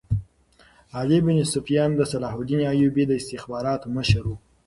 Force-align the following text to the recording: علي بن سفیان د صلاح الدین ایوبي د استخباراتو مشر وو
علي 0.97 1.17
بن 1.25 1.37
سفیان 1.53 1.89
د 1.95 2.01
صلاح 2.11 2.33
الدین 2.37 2.61
ایوبي 2.71 3.03
د 3.07 3.11
استخباراتو 3.19 3.87
مشر 3.95 4.23
وو 4.27 4.35